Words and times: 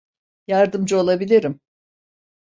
Yardımcı 0.47 0.97
olabilirim. 0.99 1.59